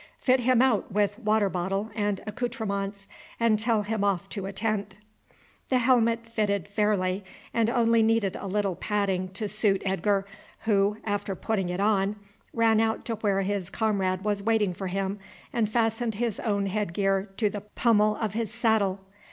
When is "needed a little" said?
8.01-8.73